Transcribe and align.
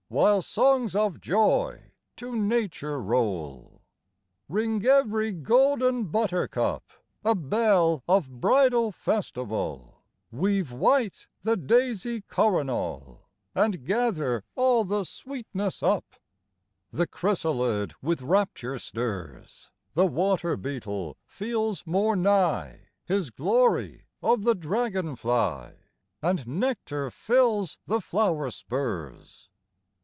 While 0.11 0.41
songs 0.41 0.93
of 0.93 1.21
joy 1.21 1.91
to 2.17 2.35
Nature 2.35 3.01
roll! 3.01 3.79
27 4.47 4.47
EASTER 4.49 4.49
CAROLS 4.49 4.49
Ring 4.49 4.85
every 5.07 5.31
golden 5.31 6.03
buttercup, 6.07 6.83
A 7.23 7.33
bell 7.33 8.03
of 8.09 8.41
bridal 8.41 8.91
festival; 8.91 10.01
Weave 10.29 10.73
white 10.73 11.27
the 11.43 11.55
daisy 11.55 12.19
coronal, 12.23 13.29
An 13.55 13.71
d 13.71 13.77
gather 13.77 14.43
all 14.55 14.83
the 14.83 15.05
sweetness 15.05 15.81
up. 15.81 16.03
in. 16.91 16.97
The 16.97 17.07
chrysalid 17.07 17.93
with 18.01 18.21
rapture 18.21 18.79
stirs: 18.79 19.69
TH 19.71 19.93
The 19.93 20.07
water 20.07 20.57
beetle 20.57 21.15
feels 21.25 21.85
more 21.87 22.17
mgh 22.17 22.81
His 23.05 23.31
lory 23.37 24.07
of 24.21 24.43
the 24.43 24.55
dragon 24.55 25.15
fly, 25.15 25.75
And 26.21 26.45
nectar 26.45 27.09
fills 27.11 27.79
the 27.85 28.01
flower 28.01 28.51
spurs. 28.51 29.47